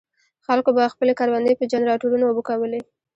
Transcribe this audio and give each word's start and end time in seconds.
خلکو 0.45 0.69
به 0.77 0.91
خپلې 0.93 1.13
کروندې 1.19 1.53
په 1.59 1.65
جنراټورونو 1.71 2.23
اوبه 2.29 2.43
کولې. 2.49 2.81